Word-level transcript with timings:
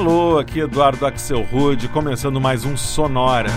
Alô, 0.00 0.38
aqui 0.38 0.60
Eduardo 0.60 1.04
Axel 1.04 1.42
Rude, 1.42 1.86
começando 1.86 2.40
mais 2.40 2.64
um 2.64 2.74
Sonora. 2.74 3.50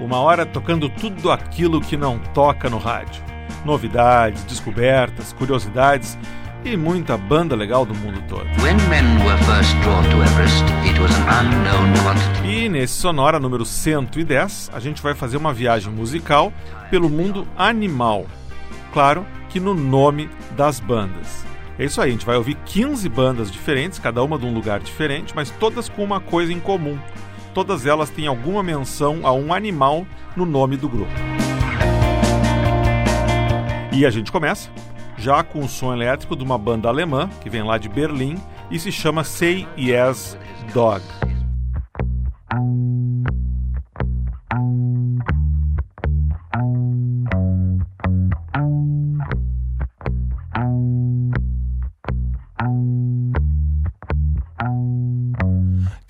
Uma 0.00 0.18
hora 0.18 0.46
tocando 0.46 0.88
tudo 0.88 1.32
aquilo 1.32 1.80
que 1.80 1.96
não 1.96 2.20
toca 2.32 2.70
no 2.70 2.78
rádio. 2.78 3.20
Novidades, 3.64 4.44
descobertas, 4.44 5.32
curiosidades 5.32 6.16
e 6.64 6.76
muita 6.76 7.18
banda 7.18 7.56
legal 7.56 7.84
do 7.84 7.92
mundo 7.92 8.22
todo. 8.28 8.46
Everest, 10.22 10.64
e 12.44 12.68
nesse 12.68 12.94
Sonora 12.94 13.40
número 13.40 13.64
110, 13.64 14.70
a 14.72 14.78
gente 14.78 15.02
vai 15.02 15.12
fazer 15.12 15.38
uma 15.38 15.52
viagem 15.52 15.92
musical 15.92 16.52
pelo 16.88 17.10
mundo 17.10 17.48
animal. 17.58 18.26
Claro 18.94 19.26
que 19.48 19.58
no 19.58 19.74
nome 19.74 20.30
das 20.56 20.78
bandas. 20.78 21.44
É 21.76 21.84
isso 21.84 22.00
aí, 22.00 22.10
a 22.10 22.12
gente 22.12 22.24
vai 22.24 22.36
ouvir 22.36 22.54
15 22.64 23.08
bandas 23.08 23.50
diferentes, 23.50 23.98
cada 23.98 24.22
uma 24.22 24.38
de 24.38 24.46
um 24.46 24.54
lugar 24.54 24.78
diferente, 24.78 25.34
mas 25.34 25.50
todas 25.50 25.88
com 25.88 26.04
uma 26.04 26.20
coisa 26.20 26.52
em 26.52 26.60
comum. 26.60 26.96
Todas 27.52 27.86
elas 27.86 28.08
têm 28.08 28.28
alguma 28.28 28.62
menção 28.62 29.26
a 29.26 29.32
um 29.32 29.52
animal 29.52 30.06
no 30.36 30.46
nome 30.46 30.76
do 30.76 30.88
grupo. 30.88 31.10
E 33.92 34.06
a 34.06 34.10
gente 34.10 34.30
começa 34.30 34.70
já 35.18 35.42
com 35.42 35.58
o 35.58 35.68
som 35.68 35.92
elétrico 35.92 36.36
de 36.36 36.44
uma 36.44 36.56
banda 36.56 36.88
alemã 36.88 37.28
que 37.40 37.50
vem 37.50 37.64
lá 37.64 37.76
de 37.78 37.88
Berlim 37.88 38.36
e 38.70 38.78
se 38.78 38.92
chama 38.92 39.24
Say 39.24 39.66
Yes 39.76 40.38
Dog. 40.72 41.02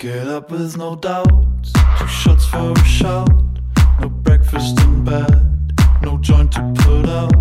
Get 0.05 0.29
up 0.29 0.51
with 0.51 0.77
no 0.77 0.97
doubts, 0.97 1.73
two 1.99 2.07
shots 2.07 2.45
for 2.45 2.73
a 2.73 2.85
shout, 2.85 3.27
no 4.03 4.11
breakfast 4.11 4.79
in 4.83 5.03
bed, 5.03 5.73
no 6.03 6.19
joint 6.19 6.53
to 6.53 6.61
put 6.77 7.09
out. 7.09 7.33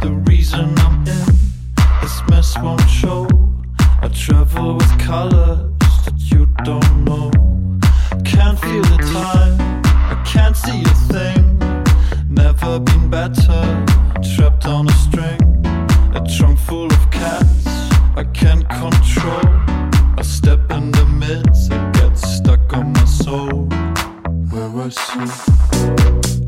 The 0.00 0.10
reason 0.26 0.78
I'm 0.78 1.00
in 1.00 1.26
this 2.00 2.22
mess 2.30 2.56
won't 2.56 2.88
show. 2.88 3.28
I 4.00 4.08
travel 4.08 4.76
with 4.76 4.98
colors 4.98 5.76
that 6.06 6.18
you 6.30 6.46
don't 6.64 7.04
know. 7.04 7.30
Can't 8.24 8.58
feel 8.58 8.80
the 8.80 8.96
time, 9.12 9.82
I 9.84 10.22
can't 10.24 10.56
see 10.56 10.80
a 10.80 10.94
thing. 11.12 11.58
Never 12.30 12.80
been 12.80 13.10
better, 13.10 13.62
trapped 14.34 14.64
on 14.64 14.88
a 14.88 14.92
string. 14.92 15.40
A 16.14 16.26
trunk 16.34 16.60
full 16.60 16.86
of 16.86 17.10
cats 17.10 17.66
I 18.16 18.24
can't 18.32 18.66
control. 18.70 19.59
soul. 23.30 23.68
Where 24.50 24.70
was 24.70 24.96
see. 24.96 26.39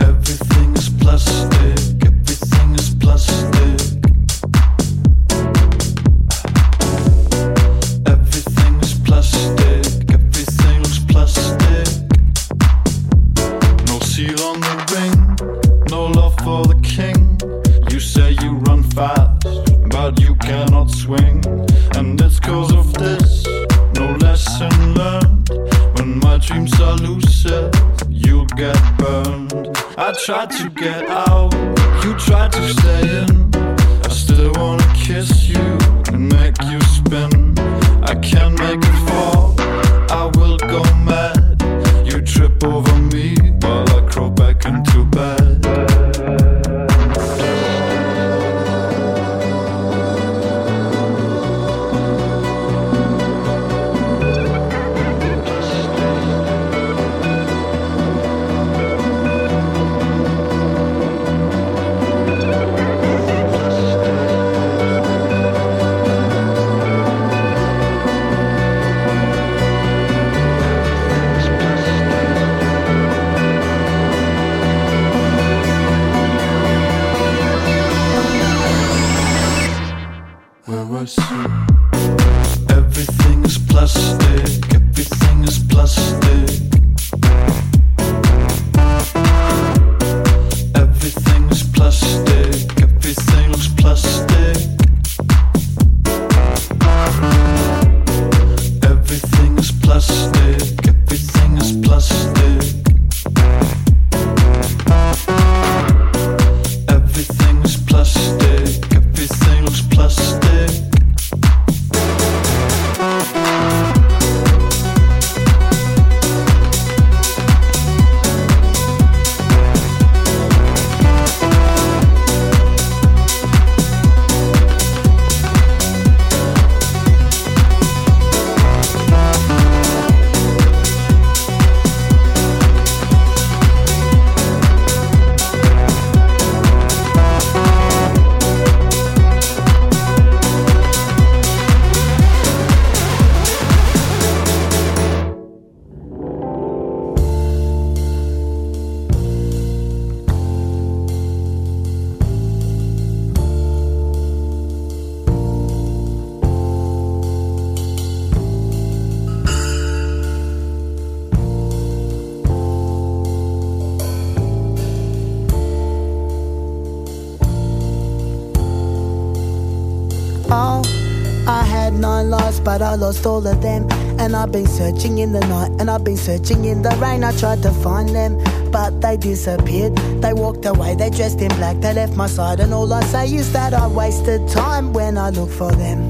Searching 174.83 175.19
in 175.19 175.31
the 175.31 175.41
night, 175.47 175.71
and 175.79 175.89
I've 175.89 176.03
been 176.03 176.17
searching 176.17 176.65
in 176.65 176.83
the 176.83 176.91
rain. 177.03 177.23
I 177.23 177.31
tried 177.39 177.63
to 177.63 177.71
find 177.71 178.09
them, 178.09 178.33
but 178.73 179.01
they 179.01 179.17
disappeared. 179.17 179.95
They 180.25 180.33
walked 180.33 180.65
away, 180.67 180.97
they 180.97 181.09
dressed 181.09 181.41
in 181.41 181.53
black, 181.61 181.77
they 181.77 181.95
left 181.95 182.17
my 182.17 182.27
side. 182.27 182.59
And 182.59 182.75
all 182.75 182.93
I 182.93 183.03
say 183.05 183.27
is 183.33 183.53
that 183.53 183.75
I 183.75 183.87
wasted 183.87 184.49
time 184.49 184.93
when 184.93 185.17
I 185.17 185.31
look 185.31 185.51
for 185.51 185.71
them. 185.71 186.09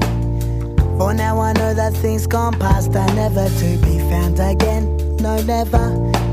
For 0.97 1.13
now 1.13 1.39
I 1.39 1.53
know 1.53 1.73
that 1.75 1.93
things 1.93 2.25
gone 2.25 2.57
past 2.59 2.95
are 2.95 3.13
never 3.13 3.47
to 3.61 3.69
be 3.85 3.99
found 4.09 4.39
again. 4.39 4.83
No, 5.17 5.35
never, 5.43 5.85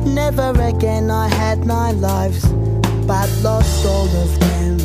never 0.07 0.51
again. 0.63 1.11
I 1.11 1.29
had 1.29 1.67
nine 1.67 2.01
lives, 2.01 2.43
but 3.07 3.29
lost 3.43 3.85
all 3.85 4.09
of 4.25 4.41
them. 4.41 4.80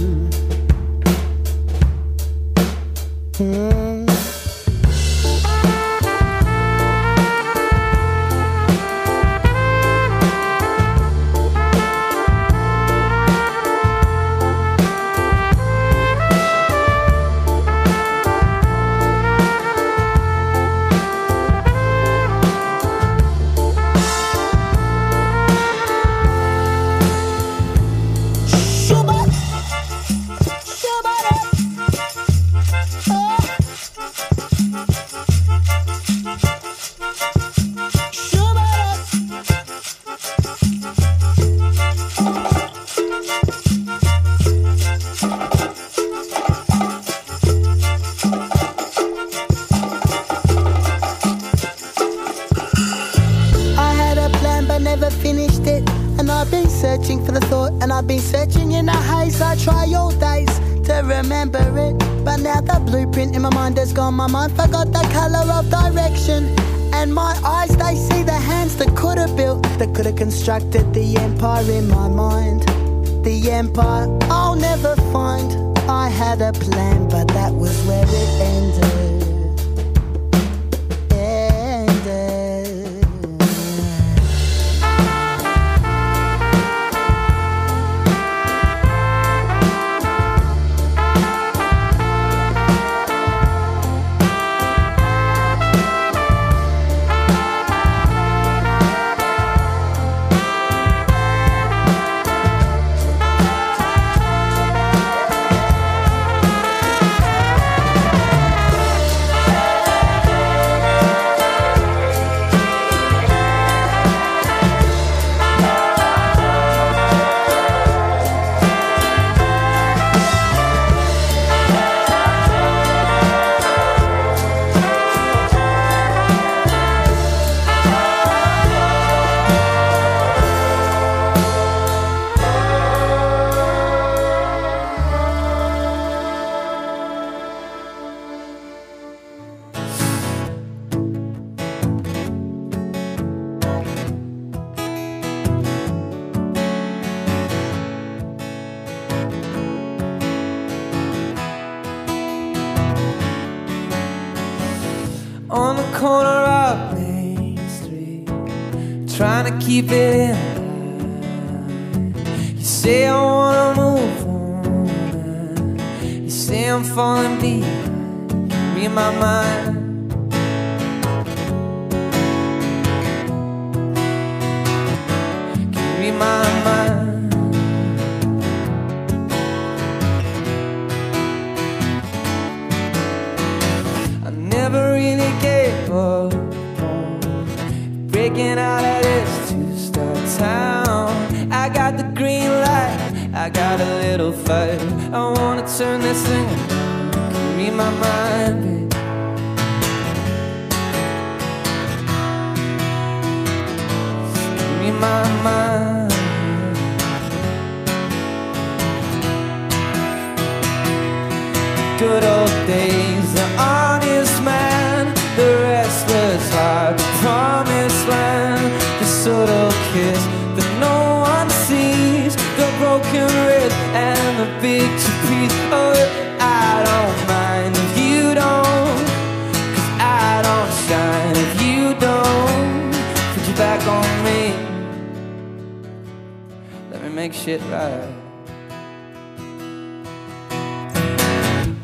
make 237.26 237.34
shit 237.34 237.62
right. 237.72 238.14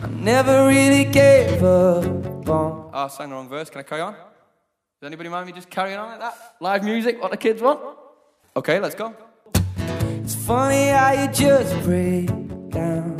I 0.03 0.07
never 0.11 0.67
really 0.67 1.05
gave 1.05 1.63
up 1.63 2.05
on. 2.47 2.91
Oh, 2.93 3.05
I 3.05 3.07
sang 3.07 3.29
the 3.29 3.35
wrong 3.35 3.49
verse. 3.49 3.71
Can 3.71 3.79
I 3.79 3.83
carry 3.83 4.01
on? 4.01 4.13
Does 4.13 5.07
anybody 5.07 5.29
mind 5.29 5.47
me 5.47 5.53
just 5.53 5.67
carrying 5.67 5.97
on 5.97 6.09
like 6.11 6.19
that? 6.19 6.35
Live 6.59 6.83
music, 6.83 7.19
what 7.19 7.31
the 7.31 7.37
kids 7.37 7.59
want? 7.59 7.79
Okay, 8.55 8.79
let's 8.79 8.93
go. 8.93 9.15
It's 10.23 10.35
funny 10.35 10.89
how 10.89 11.11
you 11.13 11.27
just 11.31 11.73
break 11.85 12.27
down, 12.69 13.17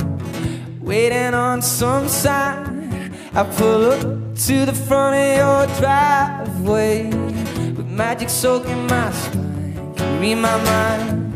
waiting 0.79 1.33
on 1.33 1.63
some 1.63 2.07
sign. 2.07 3.15
I 3.33 3.43
pull 3.57 3.91
up 3.93 4.01
to 4.45 4.65
the 4.67 4.73
front 4.73 5.15
of 5.15 5.37
your 5.41 5.79
driveway 5.79 7.05
with 7.77 7.87
magic 7.87 8.29
soaking 8.29 8.85
my 8.85 9.11
spine. 9.11 9.93
Can 9.95 10.19
read 10.21 10.35
my 10.35 10.63
mind. 10.63 11.30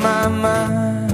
My 0.00 0.28
mind. 0.28 1.10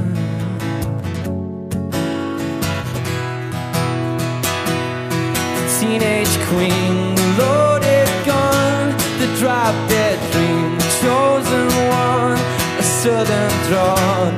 teenage 5.81 6.37
queen, 6.49 7.15
the 7.15 7.29
loaded 7.39 8.09
gun, 8.25 8.91
the 9.21 9.29
drop 9.39 9.75
dead 9.89 10.19
dream, 10.33 10.79
the 10.79 10.91
chosen 11.03 11.67
one, 11.89 12.39
a 12.79 12.83
southern 12.83 13.53
draw, 13.69 14.36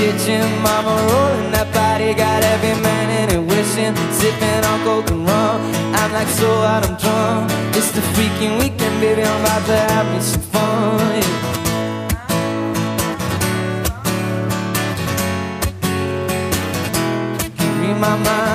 kitchen. 0.00 0.48
Mama 0.64 0.94
rolling 1.12 1.50
that 1.52 1.68
body, 1.76 2.14
got 2.14 2.40
every 2.52 2.76
man 2.86 3.06
in 3.20 3.26
it 3.36 3.42
wishing. 3.52 3.92
Sipping 4.18 4.62
on 4.70 4.78
coke 4.86 5.10
and 5.12 5.24
rum, 5.28 5.56
I'm 6.00 6.10
like 6.16 6.30
so 6.40 6.50
out 6.72 6.88
of 6.88 6.94
drum. 7.02 7.44
It's 7.76 7.90
the 7.92 8.02
freaking 8.14 8.54
weekend, 8.60 8.96
baby, 9.00 9.22
I'm 9.22 9.40
about 9.44 9.62
to 9.70 9.76
have 9.92 10.06
me 10.12 10.20
some 10.20 10.46
fun. 10.52 11.22
yeah. 11.22 11.36
My 18.00 18.16
mind, 18.16 18.49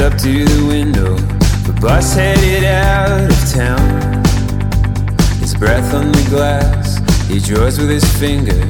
up 0.00 0.18
to 0.18 0.44
the 0.44 0.66
window. 0.66 1.16
The 1.64 1.78
bus 1.80 2.14
headed 2.14 2.64
out 2.64 3.30
of 3.30 3.52
town. 3.52 4.22
His 5.40 5.54
breath 5.54 5.94
on 5.94 6.12
the 6.12 6.26
glass, 6.28 6.98
he 7.28 7.38
draws 7.40 7.78
with 7.78 7.88
his 7.88 8.04
finger 8.18 8.60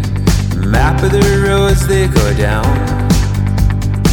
the 0.54 0.66
map 0.68 1.02
of 1.02 1.10
the 1.10 1.44
roads 1.48 1.86
they 1.86 2.06
go 2.06 2.34
down. 2.34 2.64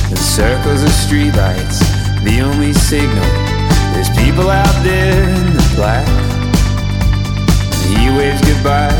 The 0.10 0.17
circles 0.17 0.82
of 0.82 0.89
streetlights, 0.89 1.79
the 2.24 2.41
only 2.41 2.74
signal. 2.74 3.29
There's 3.93 4.10
people 4.17 4.50
out 4.50 4.84
there 4.84 5.13
in 5.13 5.53
the 5.53 5.74
black. 5.75 6.08
He 7.93 8.10
waves 8.17 8.41
goodbye, 8.41 8.96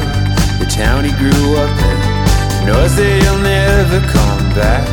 the 0.60 0.70
town 0.70 1.03
he 1.03 1.12
grew 1.17 1.55
up 1.58 1.74
in. 1.82 2.67
Knows 2.67 2.96
that 2.96 3.22
he'll 3.24 3.39
never 3.39 4.00
come 4.12 4.53
back. 4.53 4.93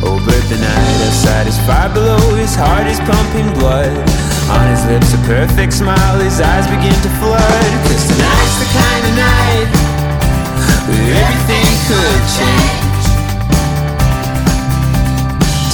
But 0.00 0.44
the 0.48 0.58
night 0.60 0.98
outside 1.08 1.46
is 1.48 1.58
far 1.66 1.88
below, 1.88 2.20
his 2.36 2.54
heart 2.54 2.86
is 2.86 3.00
pumping 3.00 3.50
blood. 3.58 3.90
On 4.52 4.64
his 4.70 4.84
lips, 4.86 5.12
a 5.14 5.20
perfect 5.26 5.72
smile, 5.72 6.20
his 6.20 6.40
eyes 6.40 6.66
begin 6.68 6.94
to 6.94 7.10
flood. 7.18 7.70
Cause 7.88 8.06
tonight's 8.06 8.56
the 8.62 8.68
kind 8.76 9.02
of 9.08 9.14
night 9.18 9.68
where 10.86 11.08
everything 11.24 11.68
could 11.88 12.22
change. 12.36 13.04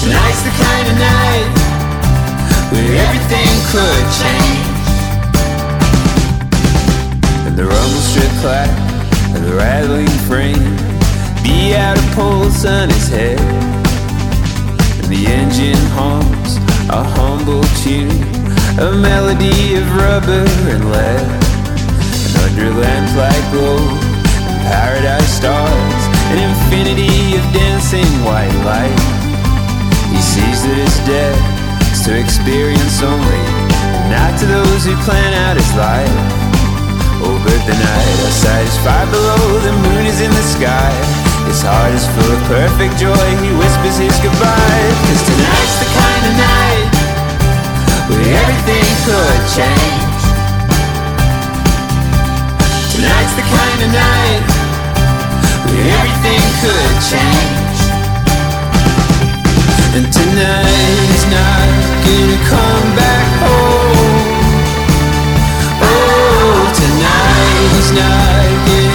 Tonight's 0.01 0.43
the 0.47 0.55
kind 0.57 0.87
of 0.89 0.97
night 1.03 1.51
where 2.73 2.93
everything 3.05 3.53
could 3.75 4.05
change. 4.23 4.75
And 7.47 7.55
the 7.59 7.67
rumble 7.67 8.05
strip 8.09 8.33
clack 8.41 8.71
and 9.35 9.45
the 9.45 9.55
rattling 9.55 10.09
frame 10.25 10.77
be 11.43 11.75
out 11.75 11.99
a 11.99 12.15
pulse 12.15 12.65
on 12.65 12.89
his 12.89 13.09
head. 13.09 13.74
The 15.25 15.33
engine 15.33 15.85
hums 15.97 16.61
a 16.93 17.01
humble 17.01 17.65
tune, 17.81 18.13
a 18.77 18.93
melody 18.93 19.73
of 19.81 19.89
rubber 19.97 20.45
and 20.69 20.85
lead. 20.93 21.25
And 22.29 22.37
under 22.45 22.69
lamplight 22.77 23.45
glow 23.49 23.81
paradise 24.69 25.33
stars, 25.33 26.03
an 26.29 26.45
infinity 26.45 27.41
of 27.41 27.45
dancing 27.57 28.05
white 28.21 28.53
light. 28.69 29.01
He 30.13 30.21
sees 30.21 30.61
that 30.61 30.77
his 30.77 30.97
death 31.09 31.41
is 31.89 32.05
to 32.05 32.21
experience 32.21 33.01
only, 33.01 33.45
not 34.13 34.37
to 34.41 34.45
those 34.45 34.85
who 34.85 34.93
plan 35.09 35.33
out 35.49 35.57
his 35.57 35.73
life. 35.73 36.21
Oh, 37.25 37.41
but 37.41 37.61
the 37.65 37.73
night 37.73 38.17
outside 38.29 38.69
is 38.69 38.77
far 38.85 39.09
below, 39.09 39.41
the 39.65 39.73
moon 39.89 40.05
is 40.05 40.21
in 40.21 40.29
the 40.29 40.47
sky. 40.53 41.14
His 41.47 41.61
heart 41.63 41.93
is 41.95 42.07
full 42.17 42.33
of 42.33 42.41
perfect 42.49 42.99
joy, 42.99 43.29
he 43.45 43.51
whispers 43.55 43.99
his 44.01 44.17
goodbye. 44.25 44.89
Cause 45.07 45.23
tonight's 45.29 45.77
the 45.79 45.89
kind 45.93 46.25
of 46.29 46.35
night 46.41 46.89
where 48.09 48.25
everything 48.43 48.89
could 49.07 49.43
change. 49.53 50.23
Tonight's 52.93 53.35
the 53.37 53.47
kind 53.47 53.81
of 53.85 53.91
night 53.93 54.43
where 55.69 55.87
everything 56.01 56.43
could 56.65 56.97
change. 57.13 57.79
And 59.95 60.07
tonight 60.11 61.07
is 61.15 61.25
not 61.31 61.69
gonna 62.03 62.41
come 62.51 62.89
back 62.99 63.29
home. 63.45 64.35
Oh, 65.87 66.67
tonight 66.83 67.71
is 67.79 67.91
not 67.95 68.49
gonna 68.67 68.94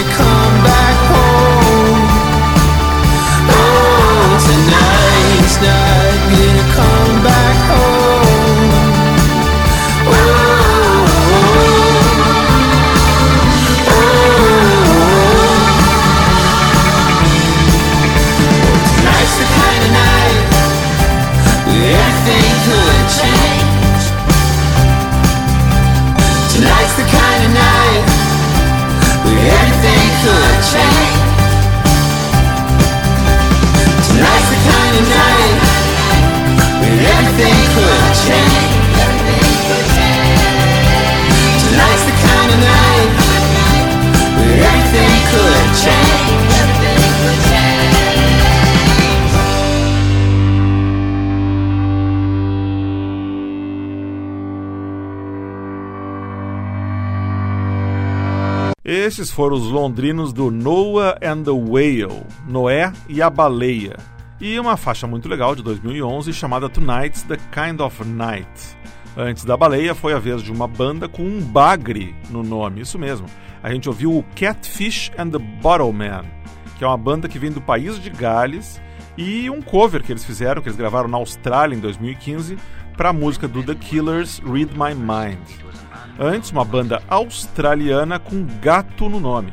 Esses 59.00 59.30
foram 59.30 59.56
os 59.56 59.62
londrinos 59.62 60.30
do 60.30 60.50
Noah 60.50 61.16
and 61.22 61.42
the 61.44 61.50
Whale, 61.50 62.22
Noé 62.46 62.92
e 63.08 63.22
a 63.22 63.30
Baleia, 63.30 63.96
e 64.38 64.60
uma 64.60 64.76
faixa 64.76 65.06
muito 65.06 65.26
legal 65.26 65.56
de 65.56 65.62
2011 65.62 66.30
chamada 66.34 66.68
Tonight's 66.68 67.22
the 67.22 67.38
Kind 67.50 67.80
of 67.80 68.04
Night. 68.04 68.46
Antes 69.16 69.42
da 69.46 69.56
Baleia 69.56 69.94
foi 69.94 70.12
a 70.12 70.18
vez 70.18 70.42
de 70.42 70.52
uma 70.52 70.68
banda 70.68 71.08
com 71.08 71.22
um 71.22 71.40
bagre 71.40 72.14
no 72.28 72.42
nome, 72.42 72.82
isso 72.82 72.98
mesmo. 72.98 73.26
A 73.62 73.72
gente 73.72 73.88
ouviu 73.88 74.18
o 74.18 74.22
Catfish 74.38 75.10
and 75.16 75.30
the 75.30 75.38
Bottleman, 75.38 76.26
que 76.76 76.84
é 76.84 76.86
uma 76.86 76.98
banda 76.98 77.26
que 77.26 77.38
vem 77.38 77.50
do 77.50 77.62
país 77.62 77.98
de 77.98 78.10
Gales 78.10 78.82
e 79.16 79.48
um 79.48 79.62
cover 79.62 80.02
que 80.02 80.12
eles 80.12 80.26
fizeram, 80.26 80.60
que 80.60 80.68
eles 80.68 80.78
gravaram 80.78 81.08
na 81.08 81.16
Austrália 81.16 81.74
em 81.74 81.80
2015, 81.80 82.58
para 82.98 83.08
a 83.08 83.14
música 83.14 83.48
do 83.48 83.62
The 83.62 83.76
Killers, 83.76 84.42
Read 84.44 84.74
My 84.74 84.94
Mind. 84.94 85.69
Antes, 86.18 86.50
uma 86.50 86.64
banda 86.64 87.02
australiana 87.08 88.18
com 88.18 88.46
gato 88.60 89.08
no 89.08 89.20
nome. 89.20 89.52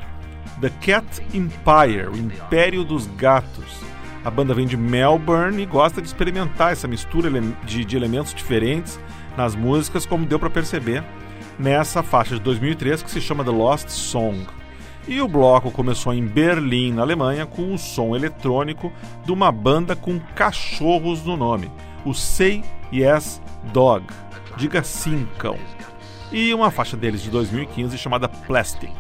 The 0.60 0.70
Cat 0.82 1.06
Empire, 1.34 2.08
o 2.12 2.18
Império 2.18 2.84
dos 2.84 3.08
Gatos. 3.08 3.80
A 4.26 4.32
banda 4.32 4.54
vem 4.54 4.66
de 4.66 4.76
Melbourne 4.76 5.62
e 5.62 5.66
gosta 5.66 6.02
de 6.02 6.08
experimentar 6.08 6.74
essa 6.74 6.88
mistura 6.88 7.30
de, 7.66 7.86
de 7.86 7.96
elementos 7.96 8.34
diferentes 8.34 9.00
nas 9.38 9.56
músicas, 9.56 10.06
como 10.06 10.26
deu 10.26 10.40
para 10.40 10.50
perceber 10.50 11.04
nessa 11.60 12.04
faixa 12.04 12.36
de 12.36 12.42
2003 12.42 13.04
que 13.04 13.12
se 13.12 13.22
chama 13.22 13.44
The 13.44 13.52
Lost 13.52 13.90
Song. 13.90 14.48
E 15.08 15.22
o 15.22 15.28
bloco 15.28 15.72
começou 15.72 16.14
em 16.14 16.26
Berlim, 16.26 16.92
na 16.92 17.04
Alemanha, 17.04 17.46
com 17.46 17.74
o 17.74 17.78
som 17.78 18.16
eletrônico 18.16 18.92
de 19.26 19.32
uma 19.32 19.52
banda 19.52 19.96
com 19.96 20.20
cachorros 20.36 21.24
no 21.24 21.38
nome, 21.38 21.72
o 22.04 22.14
Say 22.14 22.64
Yes 22.92 23.42
Dog, 23.72 24.06
diga 24.58 24.84
sim 24.84 25.26
cão, 25.38 25.58
e 26.32 26.54
uma 26.54 26.72
faixa 26.72 26.98
deles 26.98 27.22
de 27.22 27.30
2015 27.30 27.98
chamada 27.98 28.28
Plastic. 28.28 28.92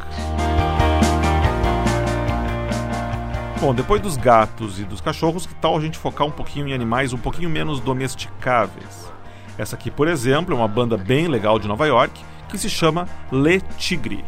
Bom, 3.59 3.73
depois 3.73 4.01
dos 4.01 4.15
gatos 4.15 4.79
e 4.79 4.83
dos 4.83 5.01
cachorros, 5.01 5.47
que 5.47 5.55
tal 5.55 5.75
a 5.75 5.81
gente 5.81 5.97
focar 5.97 6.27
um 6.27 6.31
pouquinho 6.31 6.67
em 6.67 6.73
animais 6.73 7.11
um 7.11 7.17
pouquinho 7.17 7.49
menos 7.49 7.79
domesticáveis? 7.79 9.11
Essa 9.57 9.75
aqui, 9.75 9.89
por 9.89 10.07
exemplo, 10.07 10.53
é 10.53 10.57
uma 10.57 10.67
banda 10.67 10.95
bem 10.95 11.27
legal 11.27 11.57
de 11.57 11.67
Nova 11.67 11.87
York 11.87 12.23
que 12.49 12.57
se 12.57 12.69
chama 12.69 13.07
Le 13.31 13.61
Tigre. 13.77 14.23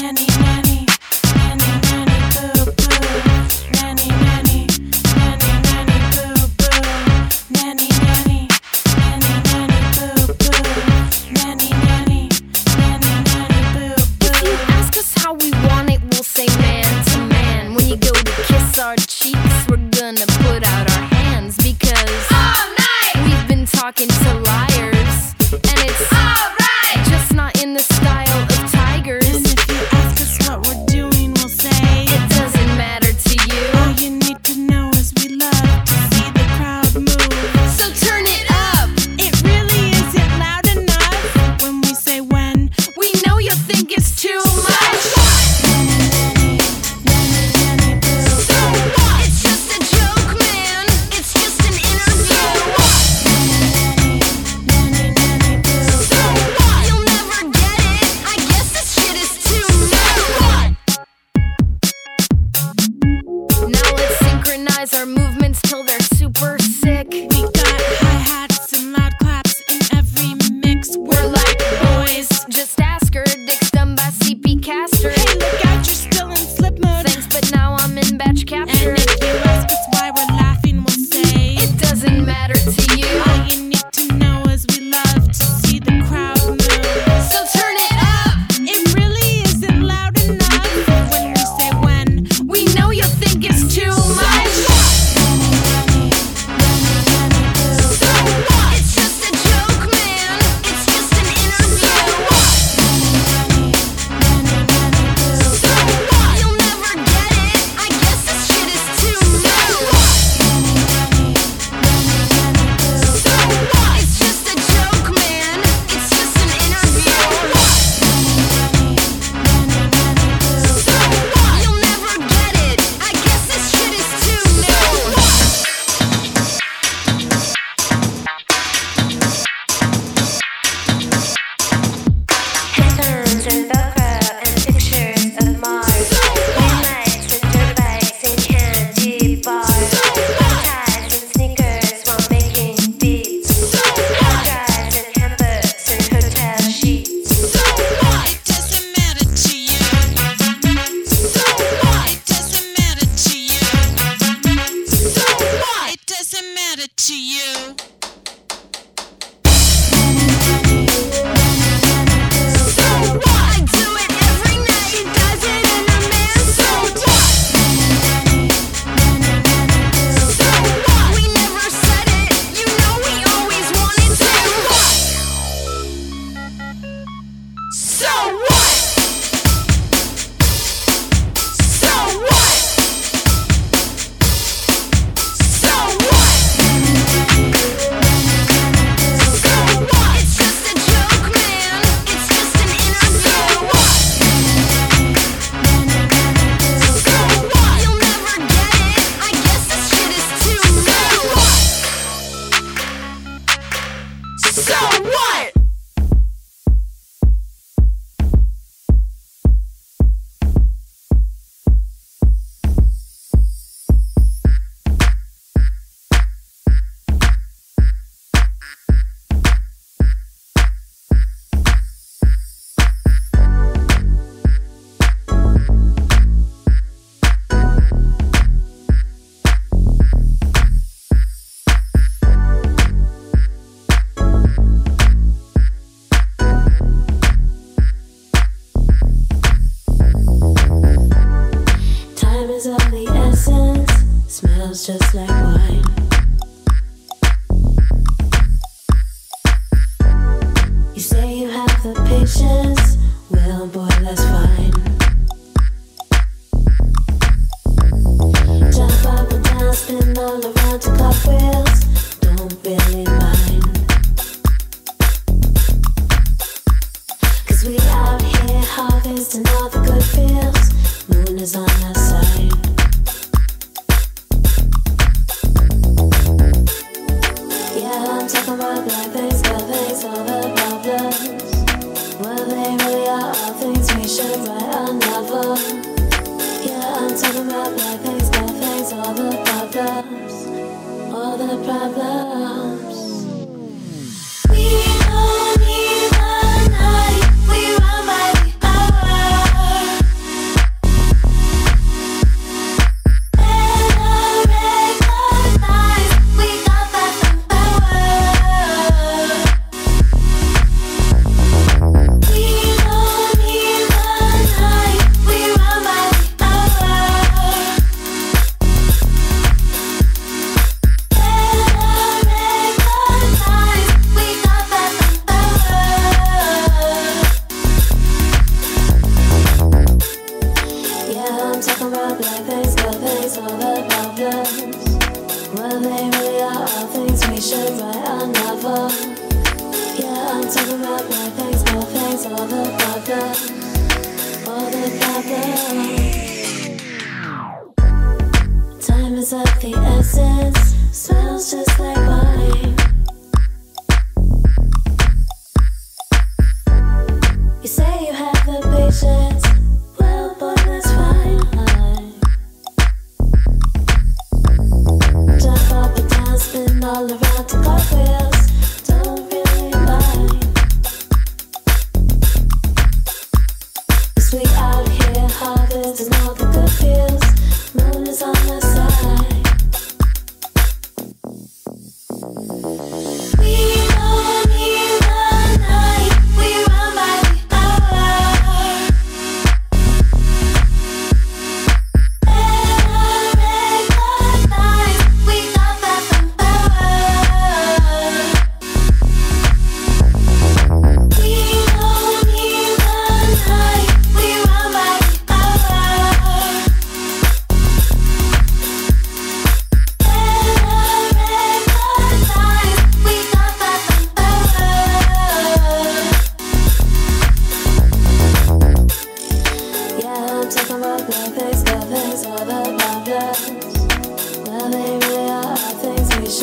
Nanny. 0.00 0.33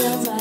survive. 0.01 0.40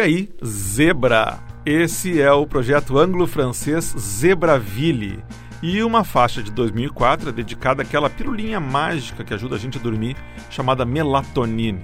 Olha 0.00 0.06
aí, 0.06 0.30
Zebra. 0.42 1.40
Esse 1.66 2.22
é 2.22 2.32
o 2.32 2.46
projeto 2.46 2.98
anglo-francês 2.98 3.94
Zebraville. 3.98 5.22
E 5.62 5.82
uma 5.82 6.04
faixa 6.04 6.42
de 6.42 6.50
2004 6.50 7.28
é 7.28 7.32
dedicada 7.32 7.82
àquela 7.82 8.08
pirulinha 8.08 8.58
mágica 8.58 9.22
que 9.22 9.34
ajuda 9.34 9.56
a 9.56 9.58
gente 9.58 9.76
a 9.76 9.80
dormir, 9.80 10.16
chamada 10.48 10.86
melatonine. 10.86 11.82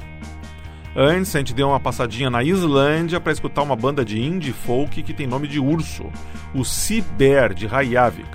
Antes, 0.96 1.36
a 1.36 1.40
gente 1.40 1.52
deu 1.52 1.68
uma 1.68 1.78
passadinha 1.78 2.30
na 2.30 2.42
Islândia 2.42 3.20
para 3.20 3.32
escutar 3.32 3.60
uma 3.60 3.76
banda 3.76 4.02
de 4.02 4.18
indie 4.18 4.50
folk 4.50 5.02
que 5.02 5.12
tem 5.12 5.26
nome 5.26 5.46
de 5.46 5.60
urso, 5.60 6.10
o 6.54 6.64
Sea 6.64 7.04
Bear 7.18 7.52
de 7.52 7.66
Reykjavik. 7.66 8.30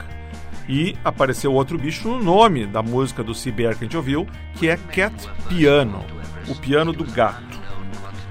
E 0.69 0.95
apareceu 1.03 1.51
outro 1.53 1.79
bicho 1.79 2.07
no 2.07 2.21
nome 2.21 2.67
da 2.67 2.83
música 2.83 3.23
do 3.23 3.33
Sea 3.33 3.51
Bear 3.51 3.75
que 3.75 3.85
a 3.85 3.87
gente 3.87 3.97
ouviu, 3.97 4.27
que 4.57 4.69
é 4.69 4.77
Cat 4.77 5.27
Piano, 5.49 6.05
o 6.47 6.53
piano 6.53 6.93
do 6.93 7.03
gato. 7.03 7.60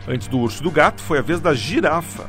Antes 0.08 0.28
do 0.28 0.38
urso 0.38 0.60
e 0.60 0.64
do 0.64 0.70
gato, 0.70 1.02
foi 1.02 1.18
a 1.18 1.22
vez 1.22 1.40
da 1.40 1.54
girafa. 1.54 2.28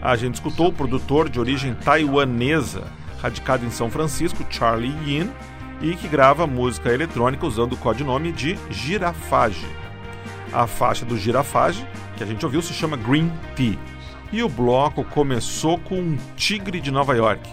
A 0.00 0.16
gente 0.16 0.34
escutou 0.34 0.68
o 0.68 0.72
produtor 0.72 1.28
de 1.28 1.38
origem 1.38 1.74
taiwanesa, 1.74 2.84
radicado 3.20 3.64
em 3.64 3.70
São 3.70 3.90
Francisco, 3.90 4.44
Charlie 4.50 4.94
Yin, 5.06 5.30
e 5.80 5.94
que 5.94 6.08
grava 6.08 6.46
música 6.46 6.92
eletrônica 6.92 7.46
usando 7.46 7.74
o 7.74 7.76
codinome 7.76 8.32
de 8.32 8.58
Girafage. 8.70 9.66
A 10.52 10.66
faixa 10.66 11.04
do 11.04 11.16
Girafage, 11.16 11.86
que 12.16 12.22
a 12.22 12.26
gente 12.26 12.44
ouviu, 12.44 12.62
se 12.62 12.72
chama 12.72 12.96
Green 12.96 13.32
Tea. 13.54 13.78
E 14.32 14.42
o 14.42 14.48
bloco 14.48 15.04
começou 15.04 15.78
com 15.78 15.96
um 15.96 16.18
Tigre 16.36 16.80
de 16.80 16.90
Nova 16.90 17.14
York. 17.14 17.48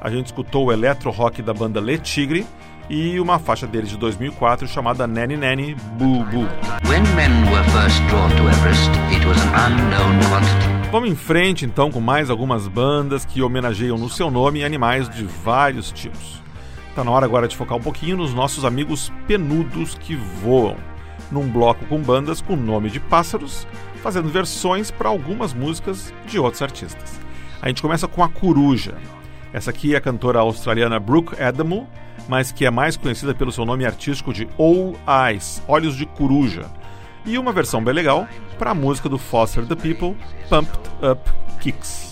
A 0.00 0.10
gente 0.10 0.26
escutou 0.26 0.66
o 0.66 0.72
eletro 0.72 1.10
rock 1.10 1.42
da 1.42 1.52
banda 1.52 1.80
Le 1.80 1.98
Tigre 1.98 2.46
e 2.88 3.18
uma 3.20 3.38
faixa 3.38 3.66
deles 3.66 3.90
de 3.90 3.96
2004 3.96 4.66
chamada 4.66 5.06
Nanny 5.06 5.36
Nanny 5.36 5.74
Boo 5.98 6.24
Boo. 6.24 6.48
Everest. 8.48 8.90
Vamos 10.90 11.08
em 11.08 11.14
frente 11.14 11.64
então 11.64 11.90
com 11.90 12.00
mais 12.00 12.28
algumas 12.28 12.68
bandas 12.68 13.24
que 13.24 13.40
homenageiam 13.40 13.96
no 13.96 14.08
seu 14.08 14.30
nome 14.30 14.62
animais 14.62 15.08
de 15.08 15.24
vários 15.24 15.90
tipos. 15.90 16.42
Tá 16.94 17.02
na 17.02 17.10
hora 17.10 17.24
agora 17.24 17.48
de 17.48 17.56
focar 17.56 17.78
um 17.78 17.82
pouquinho 17.82 18.18
nos 18.18 18.34
nossos 18.34 18.64
amigos 18.64 19.10
penudos 19.26 19.94
que 19.94 20.14
voam, 20.14 20.76
num 21.30 21.48
bloco 21.48 21.86
com 21.86 21.98
bandas 22.02 22.42
com 22.42 22.54
nome 22.54 22.90
de 22.90 23.00
pássaros, 23.00 23.66
fazendo 24.02 24.28
versões 24.28 24.90
para 24.90 25.08
algumas 25.08 25.54
músicas 25.54 26.12
de 26.26 26.38
outros 26.38 26.60
artistas. 26.60 27.18
A 27.62 27.68
gente 27.68 27.80
começa 27.80 28.06
com 28.06 28.22
a 28.22 28.28
Coruja. 28.28 28.94
Essa 29.52 29.70
aqui 29.70 29.94
é 29.94 29.98
a 29.98 30.00
cantora 30.00 30.38
australiana 30.38 30.98
Brooke 30.98 31.40
Adamo, 31.40 31.86
mas 32.28 32.50
que 32.50 32.64
é 32.64 32.70
mais 32.70 32.96
conhecida 32.96 33.34
pelo 33.34 33.52
seu 33.52 33.66
nome 33.66 33.84
artístico 33.84 34.32
de 34.32 34.48
All 34.58 34.94
Eyes, 35.28 35.62
Olhos 35.68 35.96
de 35.96 36.06
Coruja. 36.06 36.70
E 37.24 37.36
uma 37.38 37.52
versão 37.52 37.84
bem 37.84 37.94
legal 37.94 38.26
para 38.58 38.70
a 38.70 38.74
música 38.74 39.08
do 39.08 39.18
Foster 39.18 39.66
the 39.66 39.76
People, 39.76 40.16
Pumped 40.48 40.80
Up 41.02 41.30
Kicks. 41.60 42.11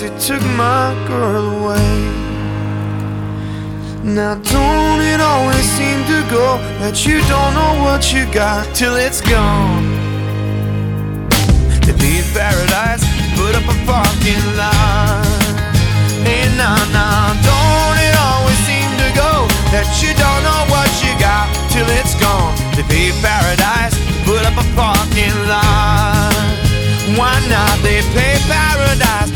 cause 0.00 0.28
they 0.28 0.34
took 0.34 0.42
my 0.56 0.94
girl 1.06 1.62
away 1.62 1.94
Now 4.02 4.34
don't 4.34 5.00
it 5.00 5.20
always 5.20 5.64
seem 5.76 6.04
to 6.06 6.20
go 6.30 6.58
That 6.80 7.06
you 7.06 7.20
don't 7.28 7.54
know 7.54 7.84
what 7.84 8.12
you 8.12 8.24
got 8.32 8.74
till 8.74 8.96
it's 8.96 9.20
gone 9.20 9.84
To 11.84 11.92
leave 12.00 12.26
paradise, 12.32 13.04
put 13.36 13.54
up 13.54 13.66
a 13.68 13.76
parking 13.86 14.44
lot 14.56 15.26
Hey 16.24 16.48
nah 16.56 16.80
nah, 16.92 17.34
don't 17.44 17.98
it 18.00 18.16
always 18.16 18.60
seem 18.68 18.90
to 19.02 19.08
go 19.16 19.32
That 19.72 19.88
you 20.00 20.12
don't 20.16 20.42
know 20.44 20.62
what 20.72 20.90
you 21.04 21.12
got 21.18 21.48
till 21.70 21.88
it's 22.00 22.14
gone 22.20 22.56
To 22.76 22.82
leave 22.88 23.16
paradise, 23.20 23.96
put 24.24 24.44
up 24.46 24.56
a 24.56 24.66
parking 24.76 25.34
lot 25.48 26.30
why 27.16 27.34
not? 27.50 27.82
They 27.82 28.02
pay 28.14 28.38
paradise. 28.46 29.30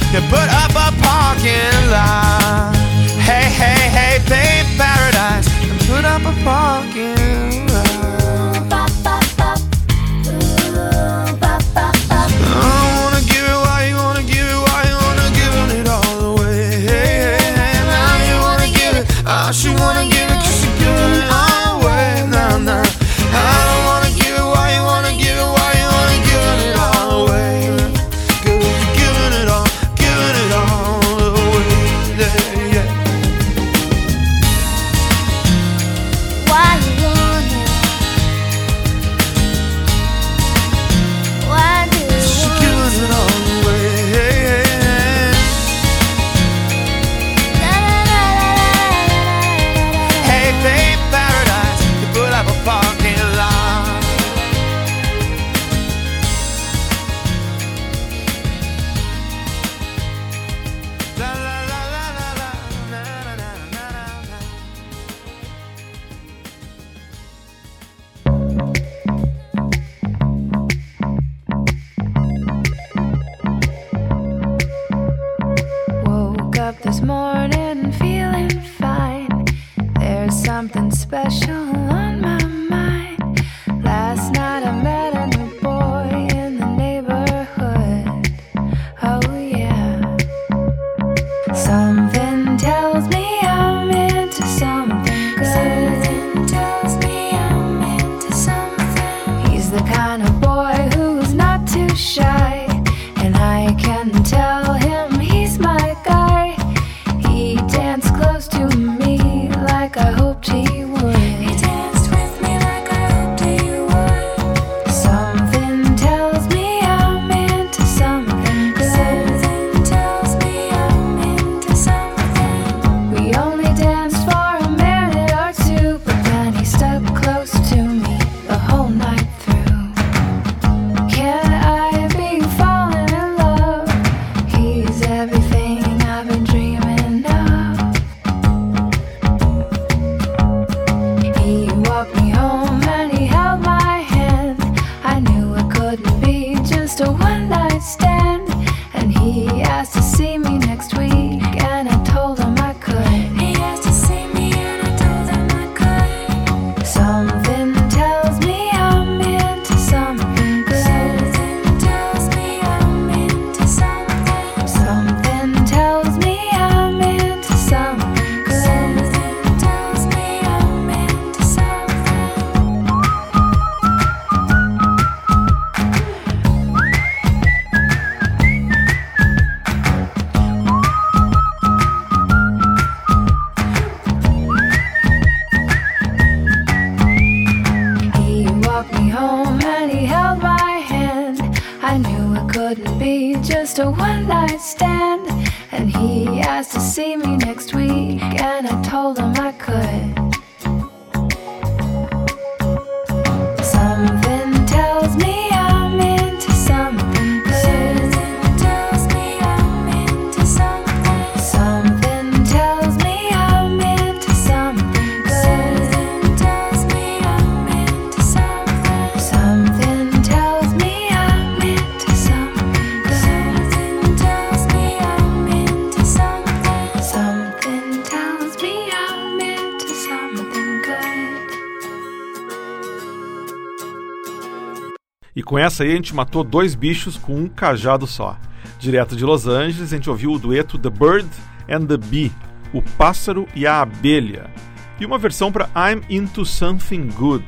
Com 235.55 235.59
essa 235.61 235.84
aí, 235.84 235.92
a 235.92 235.94
gente 235.94 236.12
matou 236.12 236.42
dois 236.42 236.74
bichos 236.74 237.16
com 237.16 237.32
um 237.36 237.46
cajado 237.46 238.09
só. 238.09 238.36
Direto 238.76 239.14
de 239.14 239.24
Los 239.24 239.46
Angeles, 239.46 239.92
a 239.92 239.96
gente 239.96 240.11
ouviu 240.11 240.32
o 240.32 240.38
dueto 240.40 240.76
The 240.76 240.90
Bird 240.90 241.28
and 241.70 241.86
the 241.86 241.96
Bee, 241.96 242.32
O 242.72 242.82
Pássaro 242.82 243.46
e 243.55 243.64
a 243.64 243.80
Abelha, 243.80 244.50
e 244.98 245.07
uma 245.07 245.16
versão 245.16 245.52
para 245.52 245.70
I'm 245.76 246.02
Into 246.11 246.44
Something 246.44 247.09
Good. 247.11 247.44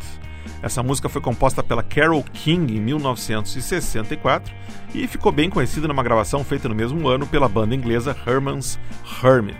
Essa 0.62 0.84
música 0.84 1.09
foi 1.09 1.20
composta 1.20 1.64
pela 1.64 1.82
Carole 1.82 2.22
King 2.32 2.76
em 2.76 2.80
1964 2.80 4.54
e 4.94 5.09
ficou 5.09 5.32
bem 5.32 5.50
conhecida 5.50 5.88
numa 5.88 6.04
gravação 6.04 6.44
feita 6.44 6.68
no 6.68 6.76
mesmo 6.76 7.09
ano 7.09 7.26
pela 7.26 7.48
banda 7.48 7.74
inglesa 7.74 8.16
Herman's 8.24 8.78
Hermit. 9.20 9.59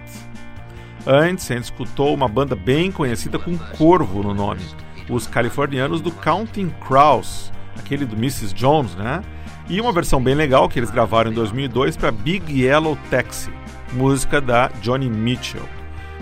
Antes, 1.05 1.51
a 1.51 1.55
gente 1.55 1.65
escutou 1.65 2.15
uma 2.15 2.29
banda 2.29 2.55
bem 2.55 2.93
conhecida 2.93 3.41
com 3.41 3.59
corvo 3.59 4.23
no 4.23 4.33
nome, 4.33 4.63
os 5.11 5.27
californianos 5.27 6.01
do 6.01 6.13
Counting 6.13 6.73
Crows, 6.87 7.51
aquele 7.79 8.05
do 8.05 8.17
Mrs. 8.17 8.55
Jones, 8.55 8.95
né? 8.95 9.23
E 9.69 9.81
uma 9.81 9.93
versão 9.93 10.23
bem 10.23 10.35
legal 10.35 10.69
que 10.69 10.79
eles 10.79 10.91
gravaram 10.91 11.31
em 11.31 11.35
2002 11.35 11.97
para 11.97 12.13
Big 12.13 12.63
Yellow 12.63 12.97
Taxi, 13.11 13.51
música 13.93 14.41
da 14.41 14.69
Johnny 14.81 15.09
Mitchell. 15.09 15.63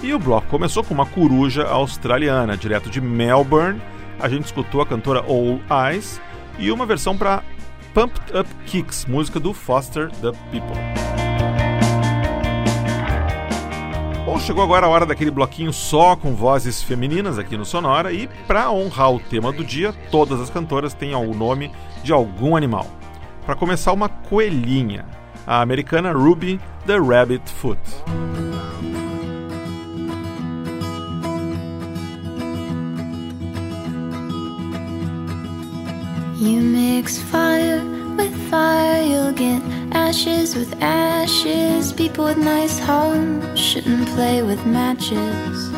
E 0.02 0.12
o 0.12 0.18
bloco 0.18 0.46
começou 0.48 0.82
com 0.82 0.94
uma 0.94 1.06
coruja 1.06 1.64
australiana, 1.64 2.56
direto 2.56 2.90
de 2.90 3.00
Melbourne. 3.00 3.80
A 4.20 4.28
gente 4.28 4.44
escutou 4.44 4.80
a 4.80 4.86
cantora 4.86 5.20
All 5.20 5.60
Eyes 5.88 6.20
e 6.58 6.70
uma 6.70 6.86
versão 6.86 7.16
para 7.16 7.42
Pumped 7.92 8.36
Up 8.36 8.48
Kicks, 8.66 9.06
música 9.06 9.38
do 9.38 9.52
Foster 9.52 10.10
the 10.20 10.32
People. 10.50 11.23
Bom, 14.24 14.38
chegou 14.38 14.64
agora 14.64 14.86
a 14.86 14.88
hora 14.88 15.04
daquele 15.04 15.30
bloquinho 15.30 15.70
só 15.70 16.16
com 16.16 16.34
vozes 16.34 16.82
femininas 16.82 17.38
aqui 17.38 17.58
no 17.58 17.64
Sonora 17.66 18.10
e 18.10 18.26
para 18.46 18.70
honrar 18.70 19.12
o 19.12 19.20
tema 19.20 19.52
do 19.52 19.62
dia, 19.62 19.92
todas 20.10 20.40
as 20.40 20.48
cantoras 20.48 20.94
têm 20.94 21.14
o 21.14 21.34
nome 21.34 21.70
de 22.02 22.10
algum 22.10 22.56
animal. 22.56 22.86
Para 23.44 23.54
começar, 23.54 23.92
uma 23.92 24.08
coelhinha, 24.08 25.04
a 25.46 25.60
americana 25.60 26.10
Ruby 26.10 26.58
the 26.86 26.98
Rabbit 26.98 27.50
Foot. 27.50 27.78
You 36.40 36.62
mix 36.62 37.18
fire 37.18 38.03
with 38.16 38.34
fire, 38.50 39.02
you'll 39.02 39.32
get 39.32 39.62
ashes 39.92 40.54
with 40.54 40.72
ashes. 40.80 41.92
People 41.92 42.24
with 42.24 42.38
nice 42.38 42.78
homes 42.78 43.58
shouldn't 43.58 44.08
play 44.08 44.42
with 44.42 44.64
matches. 44.66 45.70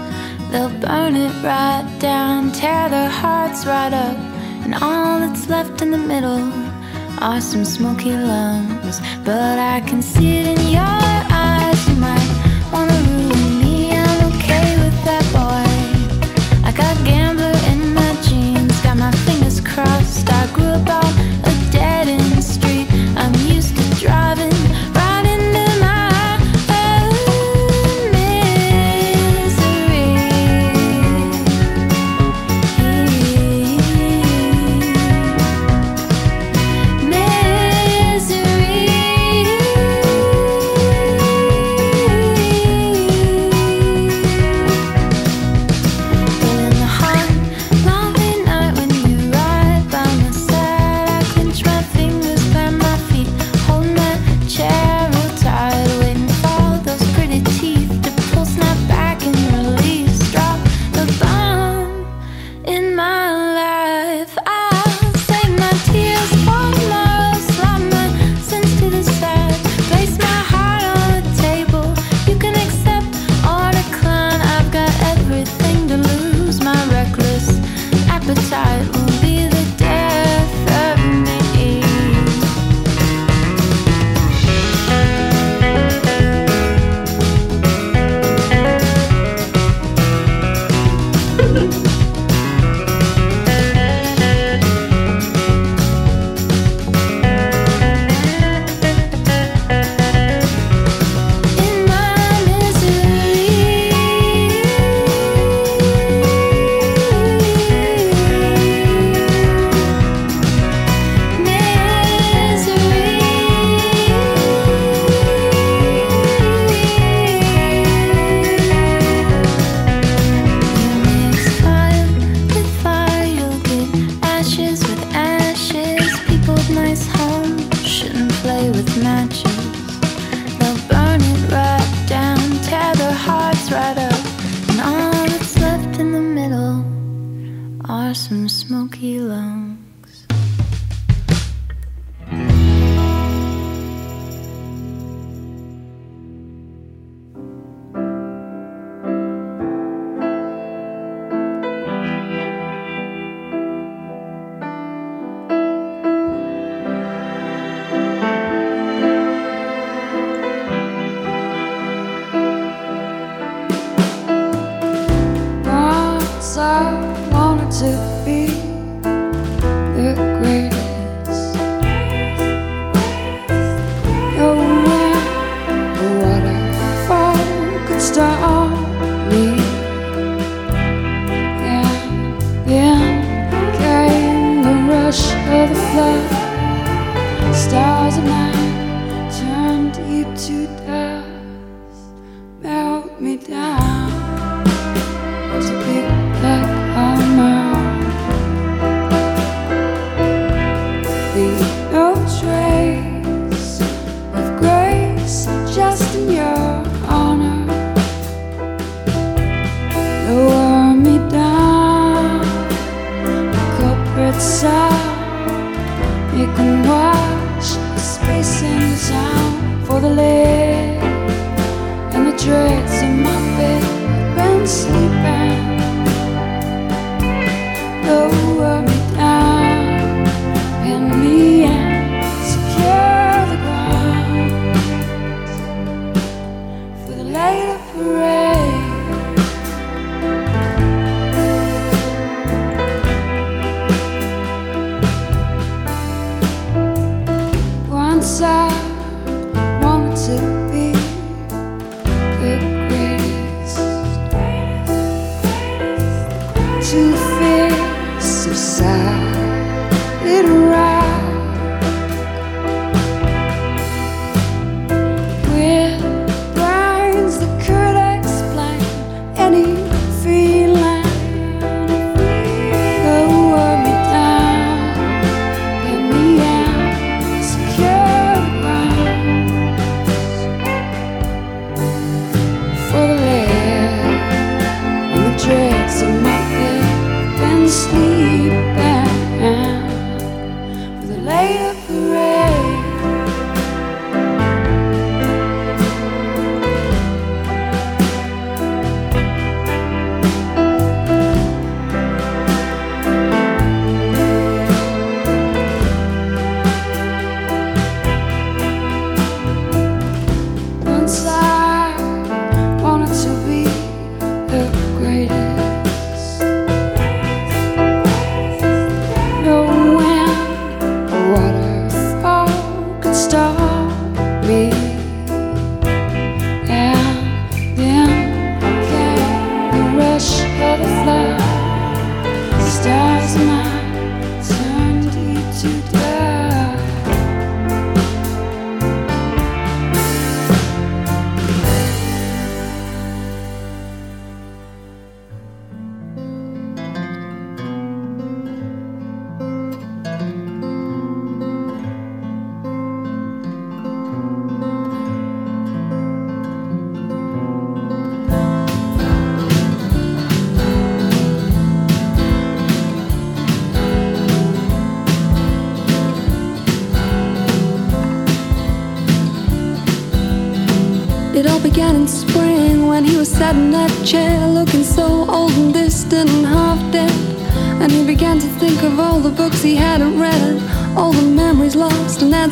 They'll 0.50 0.76
burn 0.80 1.16
it 1.16 1.32
right 1.42 1.88
down, 1.98 2.52
tear 2.52 2.88
their 2.88 3.08
hearts 3.08 3.66
right 3.66 3.92
up, 3.92 4.16
and 4.64 4.74
all 4.74 5.20
that's 5.20 5.48
left 5.48 5.82
in 5.82 5.90
the 5.90 5.98
middle 5.98 6.52
are 7.20 7.40
some 7.40 7.64
smoky 7.64 8.12
lungs. 8.12 9.00
But 9.24 9.58
I 9.58 9.80
can 9.80 10.02
see 10.02 10.38
it 10.38 10.46
in 10.58 10.72
your 10.72 11.05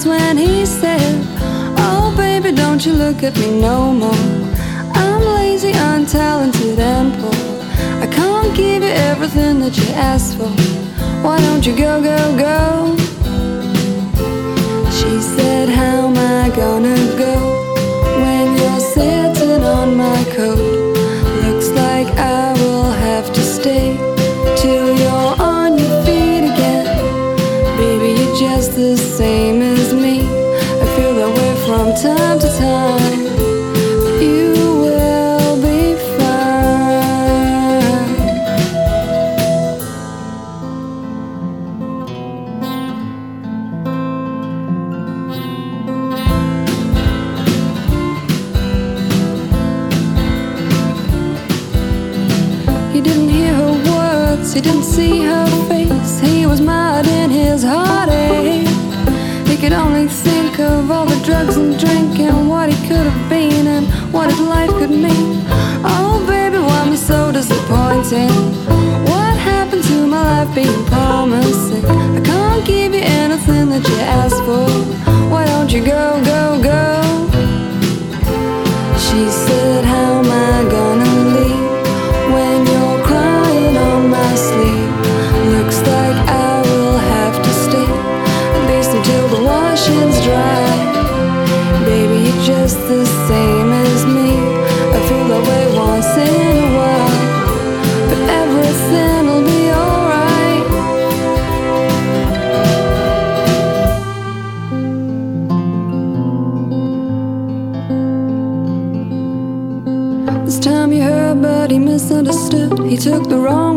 When 0.05 0.37
he 0.37 0.67
said, 0.67 1.25
Oh, 1.79 2.13
baby, 2.15 2.53
don't 2.53 2.85
you 2.85 2.93
look 2.93 3.23
at 3.23 3.35
me 3.39 3.59
no 3.59 3.91
more. 3.91 4.13
I'm 4.93 5.23
lazy, 5.39 5.73
untalented, 5.73 6.79
and 6.79 7.15
poor. 7.19 7.33
I 8.03 8.07
can't 8.07 8.55
give 8.55 8.83
you 8.83 8.91
everything 8.91 9.61
that 9.61 9.75
you 9.79 9.89
asked 9.95 10.37
for. 10.37 10.51
Why 11.25 11.41
don't 11.41 11.65
you 11.67 11.75
go, 11.75 12.03
go, 12.03 12.37
go? 12.37 12.97
She 14.91 15.21
said, 15.21 15.71
How 15.71 16.09
am 16.09 16.19
I 16.19 16.55
gonna 16.55 17.14
didn't 53.05 53.29
hear 53.29 53.55
her 53.55 53.75
words, 53.93 54.55
he 54.55 54.61
didn't 54.63 54.83
see 54.83 55.23
her 55.23 55.47
face. 55.69 56.21
He 56.21 56.47
was 56.47 56.61
mad 56.61 57.07
in 57.07 57.31
his 57.31 57.63
heartache. 57.63 58.67
He 59.47 59.57
could 59.59 59.75
only 59.75 60.09
think 60.09 60.59
of 60.59 60.91
all 60.91 61.05
the 61.05 61.21
drugs 61.25 61.57
and 61.57 61.79
drinking, 61.79 62.49
what 62.49 62.73
he 62.73 62.89
could 62.89 63.07
have 63.11 63.29
been 63.29 63.67
and 63.67 63.87
what 64.13 64.31
his 64.31 64.41
life 64.41 64.71
could 64.71 64.91
mean. 64.91 65.45
Oh, 65.85 66.25
baby, 66.27 66.59
why 66.59 66.81
am 66.85 66.93
I 66.93 66.97
so 66.97 67.31
disappointing? 67.31 68.33
What 69.13 69.37
happened 69.37 69.85
to 69.85 70.07
my 70.07 70.23
life 70.33 70.55
being 70.55 70.85
promising? 70.87 71.85
I 71.85 72.21
can't 72.25 72.65
give 72.65 72.95
you 72.95 73.03
anything 73.03 73.69
that 73.69 73.87
you 73.87 73.99
asked 74.21 74.43
for. 74.49 74.67
Why 75.33 75.45
don't 75.45 75.71
you 75.71 75.85
go, 75.85 76.23
go, 76.25 76.41
go? 76.71 76.85
She 79.05 79.29
said, 79.45 79.85
How 79.85 80.23
am 80.23 80.31
I 80.31 80.71
gonna 80.71 81.11
leave 81.35 81.54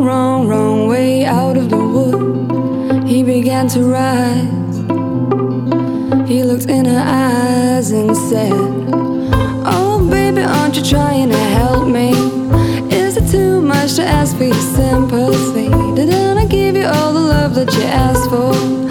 wrong, 0.08 0.48
wrong, 0.48 0.88
way 0.88 1.26
out 1.26 1.58
of 1.58 1.70
the 1.70 1.78
wood. 1.78 3.04
He 3.06 3.24
began 3.24 3.68
to 3.70 3.84
rise. 3.84 4.78
He 6.30 6.44
looked 6.44 6.70
in 6.70 6.86
her 6.86 7.04
eyes 7.06 7.92
and 7.92 8.16
said, 8.16 8.54
Oh, 9.66 10.08
baby, 10.10 10.44
aren't 10.44 10.78
you 10.78 10.84
trying 10.84 11.30
to 11.30 11.38
help 11.60 11.88
me? 11.90 12.12
Is 12.90 13.18
it 13.18 13.30
too 13.30 13.60
much 13.60 13.96
to 13.96 14.04
ask 14.04 14.38
for 14.38 14.46
your 14.46 14.66
sympathy? 14.78 15.70
Didn't 15.96 16.38
I 16.38 16.46
give 16.46 16.78
you 16.78 16.86
all 16.86 17.12
the 17.12 17.26
love 17.36 17.56
that 17.56 17.74
you 17.74 17.84
asked 17.84 18.30
for? 18.30 18.87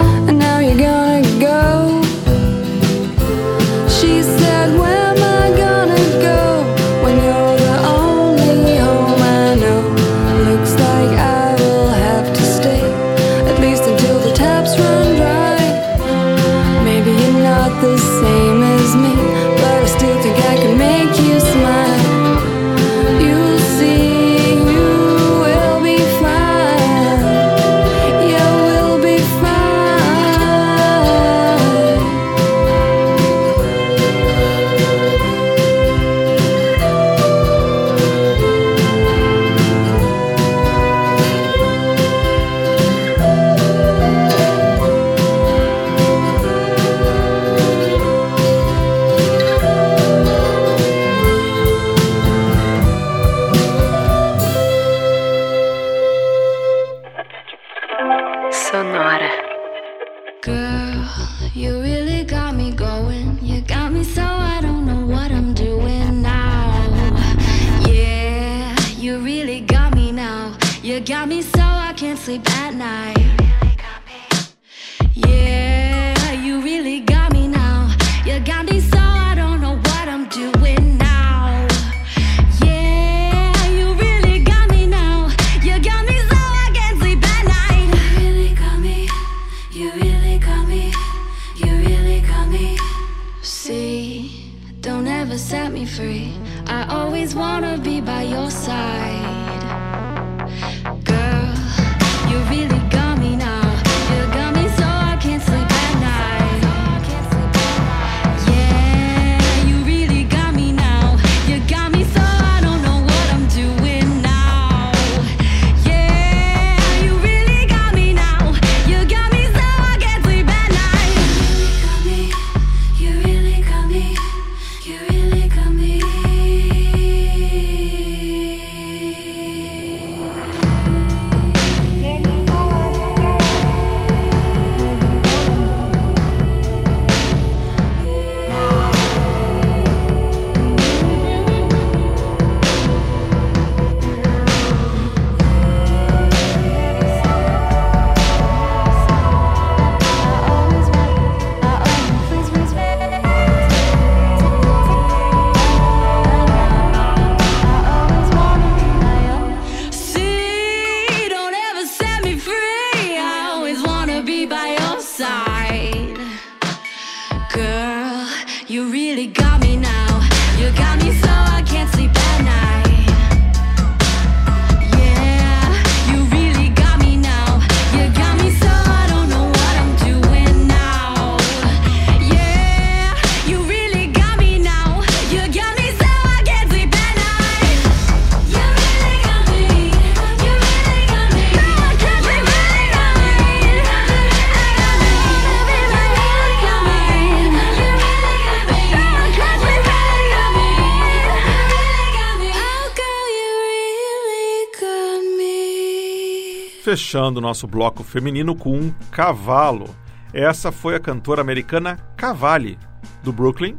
Fechando 206.97 207.37
o 207.37 207.41
nosso 207.41 207.67
bloco 207.67 208.03
feminino 208.03 208.55
com 208.55 208.75
um 208.75 208.91
cavalo. 209.11 209.95
Essa 210.33 210.71
foi 210.71 210.95
a 210.95 210.99
cantora 210.99 211.41
americana 211.41 211.95
Cavalli, 212.17 212.75
do 213.21 213.31
Brooklyn, 213.31 213.77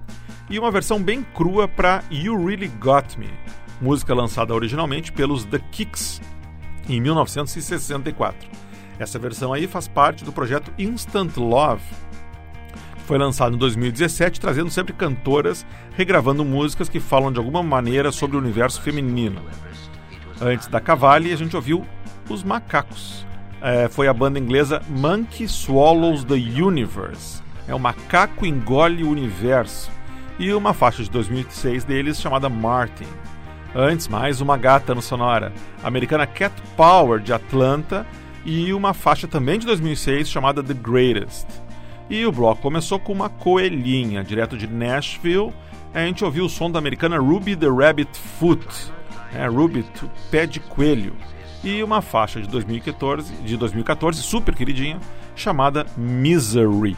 e 0.48 0.56
uma 0.56 0.70
versão 0.70 1.02
bem 1.02 1.24
crua 1.34 1.66
para 1.66 2.04
You 2.12 2.46
Really 2.46 2.68
Got 2.68 3.18
Me, 3.18 3.28
música 3.80 4.14
lançada 4.14 4.54
originalmente 4.54 5.10
pelos 5.10 5.44
The 5.44 5.58
Kicks 5.58 6.20
em 6.88 7.00
1964. 7.00 8.48
Essa 9.00 9.18
versão 9.18 9.52
aí 9.52 9.66
faz 9.66 9.88
parte 9.88 10.24
do 10.24 10.32
projeto 10.32 10.72
Instant 10.78 11.36
Love, 11.38 11.82
foi 13.04 13.18
lançado 13.18 13.56
em 13.56 13.58
2017, 13.58 14.38
trazendo 14.40 14.70
sempre 14.70 14.92
cantoras 14.92 15.66
regravando 15.96 16.44
músicas 16.44 16.88
que 16.88 17.00
falam 17.00 17.32
de 17.32 17.40
alguma 17.40 17.64
maneira 17.64 18.12
sobre 18.12 18.36
o 18.36 18.40
universo 18.40 18.80
feminino. 18.80 19.42
Antes 20.40 20.68
da 20.68 20.80
Cavalli, 20.80 21.32
a 21.32 21.36
gente 21.36 21.56
ouviu 21.56 21.84
Os 22.28 22.42
Macacos. 22.42 23.26
É, 23.60 23.88
foi 23.88 24.06
a 24.06 24.12
banda 24.12 24.38
inglesa 24.38 24.82
Monkey 24.88 25.48
Swallows 25.48 26.24
the 26.24 26.34
Universe. 26.34 27.42
É 27.66 27.74
o 27.74 27.78
macaco 27.78 28.44
engole 28.44 29.02
o 29.02 29.10
universo. 29.10 29.90
E 30.38 30.52
uma 30.52 30.74
faixa 30.74 31.02
de 31.02 31.10
2006 31.10 31.84
deles 31.84 32.20
chamada 32.20 32.48
Martin. 32.48 33.06
Antes, 33.74 34.08
mais 34.08 34.40
uma 34.40 34.56
gata 34.56 34.94
no 34.94 35.02
Sonora, 35.02 35.52
a 35.82 35.88
americana 35.88 36.26
Cat 36.26 36.54
Power 36.76 37.20
de 37.20 37.32
Atlanta 37.32 38.06
e 38.44 38.72
uma 38.72 38.94
faixa 38.94 39.26
também 39.26 39.58
de 39.58 39.66
2006 39.66 40.28
chamada 40.28 40.62
The 40.62 40.74
Greatest. 40.74 41.46
E 42.08 42.24
o 42.24 42.32
bloco 42.32 42.62
começou 42.62 42.98
com 42.98 43.12
uma 43.12 43.28
coelhinha, 43.28 44.22
direto 44.22 44.56
de 44.56 44.66
Nashville. 44.66 45.52
A 45.92 46.00
gente 46.00 46.24
ouviu 46.24 46.44
o 46.44 46.48
som 46.48 46.70
da 46.70 46.78
americana 46.78 47.18
Ruby 47.18 47.56
the 47.56 47.68
Rabbit 47.68 48.10
Foot, 48.38 48.66
é, 49.34 49.46
Ruby, 49.46 49.84
pé 50.30 50.46
de 50.46 50.60
coelho, 50.60 51.14
e 51.62 51.82
uma 51.82 52.00
faixa 52.00 52.40
de 52.40 52.48
2014, 52.48 53.32
de 53.42 53.56
2014, 53.56 54.22
super 54.22 54.54
queridinha, 54.54 54.98
chamada 55.34 55.86
Misery. 55.96 56.96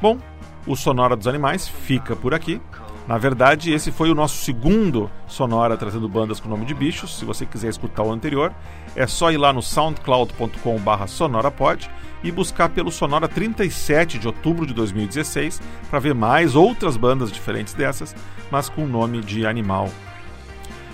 Bom, 0.00 0.18
o 0.66 0.76
Sonora 0.76 1.16
dos 1.16 1.26
Animais 1.26 1.68
fica 1.68 2.16
por 2.16 2.34
aqui. 2.34 2.60
Na 3.06 3.18
verdade, 3.18 3.72
esse 3.72 3.90
foi 3.90 4.10
o 4.10 4.14
nosso 4.14 4.36
segundo 4.44 5.10
Sonora 5.26 5.76
trazendo 5.76 6.08
bandas 6.08 6.38
com 6.38 6.48
nome 6.48 6.64
de 6.64 6.74
bichos. 6.74 7.18
Se 7.18 7.24
você 7.24 7.44
quiser 7.44 7.68
escutar 7.68 8.04
o 8.04 8.12
anterior, 8.12 8.54
é 8.94 9.06
só 9.06 9.32
ir 9.32 9.36
lá 9.36 9.52
no 9.52 9.62
soundcloud.com.br 9.62 11.06
sonorapod 11.06 11.90
e 12.22 12.30
buscar 12.30 12.68
pelo 12.68 12.90
Sonora 12.90 13.26
37 13.26 14.18
de 14.18 14.26
outubro 14.26 14.66
de 14.66 14.74
2016 14.74 15.60
para 15.88 15.98
ver 15.98 16.14
mais 16.14 16.54
outras 16.54 16.96
bandas 16.96 17.32
diferentes 17.32 17.74
dessas, 17.74 18.14
mas 18.50 18.68
com 18.68 18.86
nome 18.86 19.20
de 19.22 19.44
animal. 19.44 19.90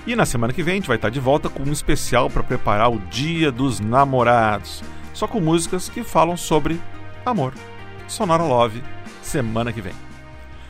E 0.07 0.14
na 0.14 0.24
semana 0.24 0.52
que 0.52 0.62
vem 0.62 0.74
a 0.74 0.76
gente 0.76 0.86
vai 0.86 0.94
estar 0.96 1.11
de 1.11 1.18
volta 1.18 1.48
com 1.48 1.64
um 1.64 1.72
especial 1.72 2.30
para 2.30 2.44
preparar 2.44 2.92
o 2.92 3.00
Dia 3.11 3.50
dos 3.50 3.80
Namorados, 3.80 4.84
só 5.12 5.26
com 5.26 5.40
músicas 5.40 5.88
que 5.88 6.04
falam 6.04 6.36
sobre 6.36 6.80
amor. 7.24 7.52
Sonora 8.07 8.44
Love, 8.44 8.84
semana 9.20 9.72
que 9.72 9.80
vem. 9.80 9.94